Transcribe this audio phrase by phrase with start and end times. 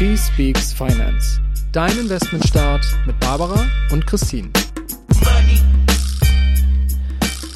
[0.00, 1.42] She Speaks Finance.
[1.72, 4.48] Dein Investmentstart mit Barbara und Christine.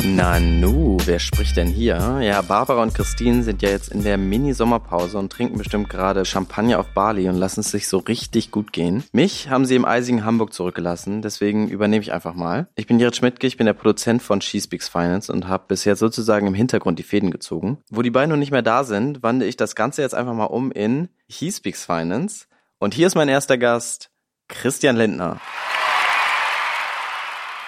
[0.05, 2.19] Nanu, wer spricht denn hier?
[2.21, 6.79] Ja, Barbara und Christine sind ja jetzt in der Mini-Sommerpause und trinken bestimmt gerade Champagner
[6.79, 9.03] auf Bali und lassen es sich so richtig gut gehen.
[9.13, 12.69] Mich haben sie im eisigen Hamburg zurückgelassen, deswegen übernehme ich einfach mal.
[12.75, 15.97] Ich bin Jared Schmidtke, ich bin der Produzent von She Speaks Finance und habe bisher
[15.97, 17.79] sozusagen im Hintergrund die Fäden gezogen.
[17.91, 20.45] Wo die beiden nun nicht mehr da sind, wandle ich das Ganze jetzt einfach mal
[20.45, 22.45] um in He Speaks Finance.
[22.79, 24.11] Und hier ist mein erster Gast,
[24.49, 25.41] Christian Lindner.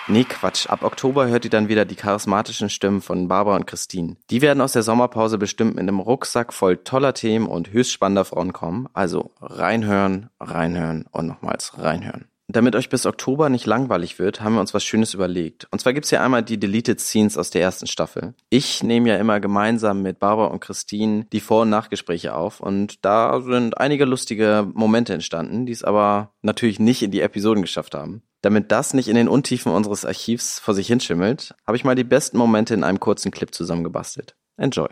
[0.08, 0.68] Nee, Quatsch.
[0.68, 4.16] Ab Oktober hört ihr dann wieder die charismatischen Stimmen von Barbara und Christine.
[4.30, 8.24] Die werden aus der Sommerpause bestimmt mit einem Rucksack voll toller Themen und höchst spannender
[8.24, 8.88] Frauen kommen.
[8.92, 12.26] Also reinhören, reinhören und nochmals reinhören.
[12.48, 15.66] Damit euch bis Oktober nicht langweilig wird, haben wir uns was Schönes überlegt.
[15.72, 18.34] Und zwar gibt's hier einmal die Deleted Scenes aus der ersten Staffel.
[18.50, 23.04] Ich nehme ja immer gemeinsam mit Barbara und Christine die Vor- und Nachgespräche auf und
[23.04, 27.96] da sind einige lustige Momente entstanden, die es aber natürlich nicht in die Episoden geschafft
[27.96, 28.22] haben.
[28.46, 32.04] Damit das nicht in den Untiefen unseres Archivs vor sich hinschimmelt, habe ich mal die
[32.04, 34.36] besten Momente in einem kurzen Clip zusammengebastelt.
[34.56, 34.86] Enjoy.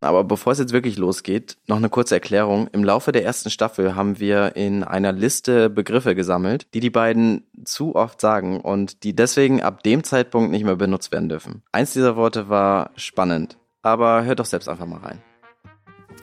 [0.00, 2.68] Aber bevor es jetzt wirklich losgeht, noch eine kurze Erklärung.
[2.68, 7.44] Im Laufe der ersten Staffel haben wir in einer Liste Begriffe gesammelt, die die beiden
[7.64, 11.64] zu oft sagen und die deswegen ab dem Zeitpunkt nicht mehr benutzt werden dürfen.
[11.72, 15.20] Eins dieser Worte war spannend, aber hört doch selbst einfach mal rein.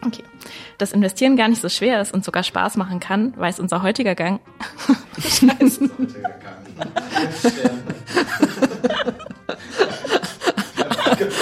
[0.05, 0.23] Okay.
[0.77, 4.15] Dass Investieren gar nicht so schwer ist und sogar Spaß machen kann, weiß unser heutiger
[4.15, 4.39] Gang.
[5.19, 5.89] Scheiße.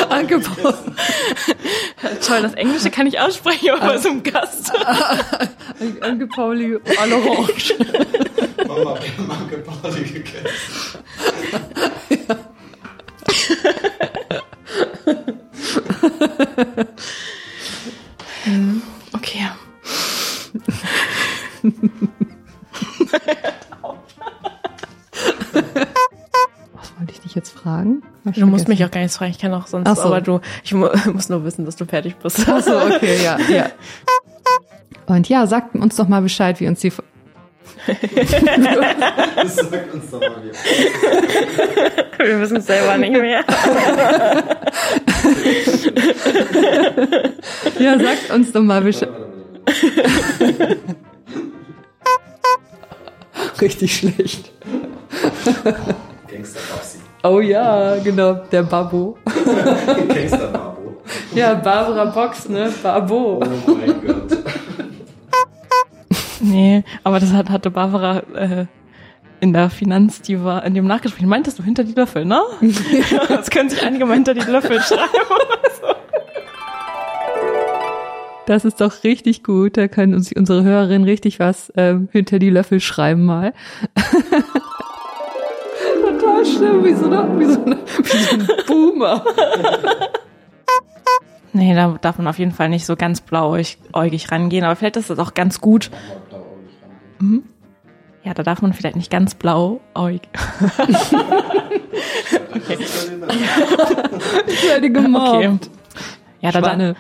[0.10, 0.76] Angebaut.
[2.26, 4.72] Toll, das Englische kann ich aussprechen, aber bei so einem Gast.
[6.02, 7.74] Anke Pauli à l'orange.
[8.68, 11.00] Mama, wir haben Anke Pauli gegessen.
[26.74, 28.04] Was wollte ich dich jetzt fragen?
[28.24, 28.90] Du musst mich vergessen.
[28.90, 30.02] auch gar nichts fragen, ich kann auch sonst, so.
[30.04, 32.46] aber du, ich mu muss nur wissen, dass du fertig bist.
[32.48, 33.70] Ach so, okay, ja, ja.
[35.06, 36.92] Und ja, sagt uns doch mal Bescheid, wie uns die.
[37.88, 40.54] Das sagt uns doch mal wieder.
[42.20, 43.44] Wir wissen es selber nicht mehr.
[47.80, 49.10] Ja, sagt uns doch mal Bescheid.
[53.62, 54.52] Richtig schlecht.
[56.32, 57.00] Gangster Babsi.
[57.24, 59.18] Oh ja, genau, der Babo.
[60.08, 61.02] Gangster Babo.
[61.34, 62.72] Ja, Barbara Box, ne?
[62.82, 63.42] Babo.
[63.68, 64.38] Oh mein Gott.
[66.42, 68.66] Nee, aber das hat, hatte Barbara äh,
[69.42, 71.26] in der Finanz, die war in dem Nachgespräch.
[71.26, 72.42] Meintest du hinter die Löffel, ne?
[73.28, 75.10] das können sich einige mal hinter die Löffel schreiben.
[78.50, 79.78] Das ist doch richtig gut.
[79.78, 83.54] Da können uns unsere Hörerinnen richtig was ähm, hinter die Löffel schreiben mal.
[86.02, 89.24] Total schlimm, wie so, eine, wie, so eine, wie so ein Boomer.
[91.52, 95.10] Nee, da darf man auf jeden Fall nicht so ganz blauäugig rangehen, aber vielleicht ist
[95.10, 95.90] das auch ganz gut.
[97.20, 97.44] Mhm.
[98.24, 100.22] Ja, da darf man vielleicht nicht ganz blauäugig.
[104.48, 105.36] Ich werde gemobbt.
[105.36, 105.58] Okay.
[106.42, 106.96] Ja, da, da.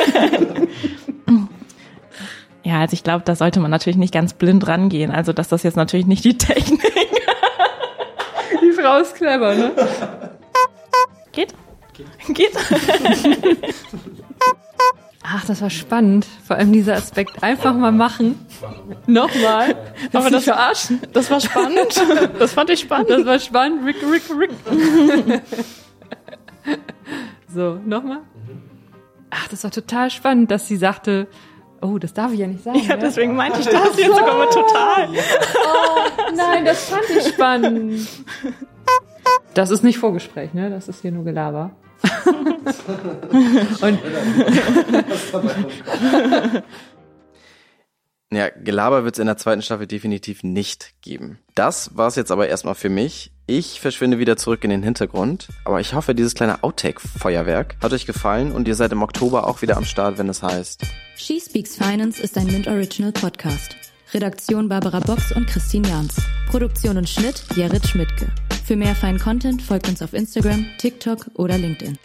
[2.62, 5.10] ja, also ich glaube, da sollte man natürlich nicht ganz blind rangehen.
[5.10, 6.80] Also, dass das jetzt natürlich nicht die Technik
[8.62, 9.72] Die Frau ist clever, ne?
[11.32, 11.54] geht.
[12.28, 12.52] Geht.
[15.22, 16.26] Ach, das war spannend.
[16.46, 17.42] Vor allem dieser Aspekt.
[17.42, 18.38] Einfach mal machen.
[19.06, 19.76] Nochmal.
[20.12, 21.00] Aber Aber das- das verarschen.
[21.12, 22.02] Das war spannend.
[22.38, 23.10] Das fand ich spannend.
[23.10, 23.84] Das war spannend.
[23.86, 24.50] Rick, Rick, Rick.
[27.54, 28.20] so, nochmal.
[29.50, 31.26] Das war total spannend, dass sie sagte,
[31.82, 32.78] oh, das darf ich ja nicht sagen.
[32.80, 33.02] Ja, ne?
[33.02, 35.08] deswegen meinte ich das jetzt sogar mal total.
[35.08, 38.08] Oh, nein, das fand ich spannend.
[39.54, 40.70] Das ist nicht Vorgespräch, ne?
[40.70, 41.72] Das ist hier nur Gelaber.
[43.82, 43.98] Und
[48.32, 51.40] Ja, Gelaber wird es in der zweiten Staffel definitiv nicht geben.
[51.56, 53.32] Das war's jetzt aber erstmal für mich.
[53.50, 55.48] Ich verschwinde wieder zurück in den Hintergrund.
[55.64, 59.60] Aber ich hoffe, dieses kleine Outtake-Feuerwerk hat euch gefallen und ihr seid im Oktober auch
[59.60, 60.82] wieder am Start, wenn es heißt.
[61.16, 63.74] She Speaks Finance ist ein Mint Original Podcast.
[64.14, 66.14] Redaktion Barbara Box und Christine Jans.
[66.48, 68.28] Produktion und Schnitt Jared Schmidtke.
[68.64, 71.98] Für mehr feinen Content folgt uns auf Instagram, TikTok oder LinkedIn.